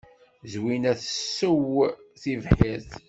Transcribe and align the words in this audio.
Zwina 0.51 0.91
tessew 1.01 1.67
tibḥirt. 2.21 2.91